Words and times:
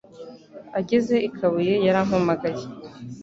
Ageze 0.79 1.15
i 1.27 1.29
kabuye, 1.35 1.73
yarampamagaye. 1.85 2.63